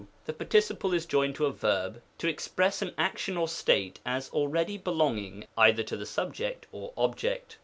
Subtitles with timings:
[0.25, 4.75] The participle is joined to a verb to express an action or state as already
[4.79, 7.59] belonging either to the sub ject or object.